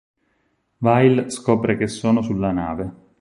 [0.79, 2.93] Vail scopre che sono sulla nave.